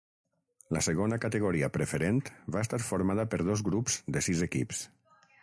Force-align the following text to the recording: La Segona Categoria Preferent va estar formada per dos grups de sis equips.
La 0.77 0.81
Segona 0.85 1.19
Categoria 1.25 1.69
Preferent 1.75 2.23
va 2.57 2.65
estar 2.67 2.81
formada 2.87 3.27
per 3.35 3.41
dos 3.51 3.65
grups 3.69 4.01
de 4.17 4.27
sis 4.31 4.43
equips. 4.49 4.83